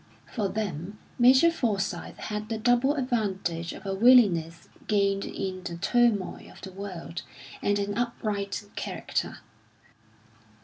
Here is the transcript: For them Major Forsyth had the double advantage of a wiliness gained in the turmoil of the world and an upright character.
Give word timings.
For 0.33 0.49
them 0.49 0.97
Major 1.19 1.51
Forsyth 1.51 2.17
had 2.17 2.49
the 2.49 2.57
double 2.57 2.95
advantage 2.95 3.71
of 3.71 3.85
a 3.85 3.93
wiliness 3.93 4.67
gained 4.87 5.25
in 5.25 5.61
the 5.61 5.77
turmoil 5.77 6.49
of 6.51 6.59
the 6.61 6.71
world 6.71 7.21
and 7.61 7.77
an 7.77 7.95
upright 7.95 8.63
character. 8.75 9.37